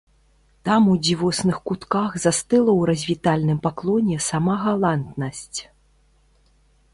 [0.67, 5.59] Там у дзівосных кутках застыла ў развітальным паклоне сама галантнасць.